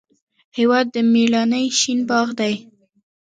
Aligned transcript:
هېواد 0.57 0.85
د 0.95 0.97
میړانې 1.11 1.63
شین 1.79 1.99
باغ 2.09 2.27
دی. 2.39 2.53